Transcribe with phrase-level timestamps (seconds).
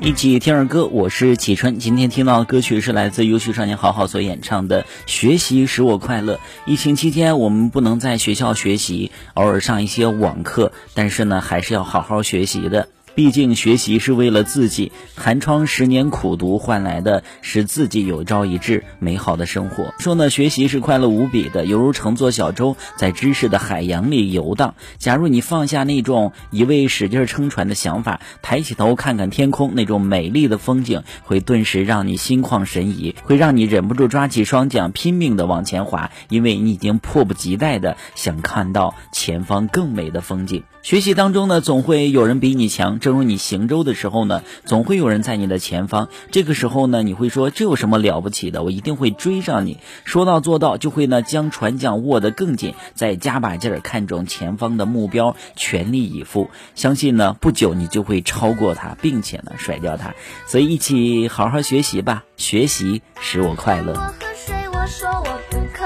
[0.00, 1.78] 一起听儿歌，我是启春。
[1.78, 6.34] 今天听到的歌曲是来自优秀少年好好所演唱的《学习使我快乐》。
[6.64, 12.88] 疫情期间，我们不能在学校学习，偶尔上一些网课，但是呢，还是要好好学习的。
[13.16, 19.94] 毕竟学习是为了自己，寒窗十年苦读换来的是自己有朝一日美好的生活。
[19.98, 24.74] 说呢，学习是快乐无比的，犹如乘坐小舟在知识的海洋里游荡。
[24.98, 40.64] 假如你放下那种一味使劲撑船的想法，抬起头看看天空，那种美丽的风景会顿时让你心旷神怡，会让你忍不住抓起双桨拼命的往前划，因为你已经迫不及待的想看到前方更美的风景。
[40.82, 43.00] 学习当中呢，总会有人比你强。
[43.06, 46.08] 正如你行舟的时候呢，总会有人在你的前方。
[46.32, 48.64] 这个时候呢，你会说这有什么了不起的？
[48.64, 49.78] 我一定会追上你。
[50.02, 56.50] 说到做到，就会呢将船桨握得更紧，再加把劲儿，看准前方的目标，全力以赴。
[56.74, 60.12] 相信呢，不久你就会超过他，并且呢甩掉他。
[60.48, 63.92] 所以一起好好学习吧，学习使我快乐。
[63.92, 65.84] 我喝水，我说我不渴。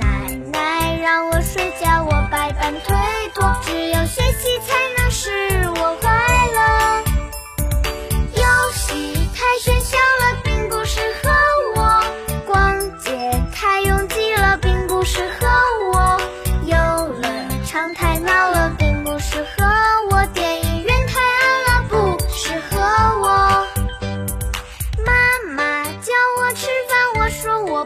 [0.00, 2.96] 奶奶让我睡觉，我百般推
[3.32, 3.56] 脱。
[3.62, 4.75] 只有学习才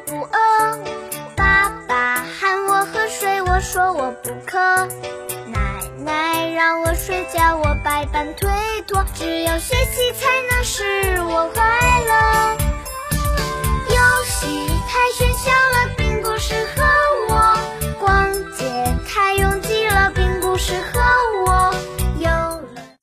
[0.07, 0.79] 不饿
[1.37, 4.59] 爸爸喊我喝水我说我不渴。
[5.47, 8.49] 奶奶让我睡觉我百般推
[8.87, 10.83] 脱只有学习才能使
[11.23, 11.65] 我快
[12.05, 12.57] 乐。
[13.89, 16.83] 游戏太喧嚣了并不适合
[17.29, 17.57] 我。
[17.99, 18.65] 逛街
[19.09, 21.00] 太拥挤了并不适合